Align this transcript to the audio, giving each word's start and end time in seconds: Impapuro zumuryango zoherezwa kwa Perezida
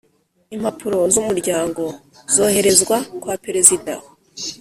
Impapuro 0.55 0.99
zumuryango 1.13 1.83
zoherezwa 2.33 2.97
kwa 3.21 3.35
Perezida 3.45 3.93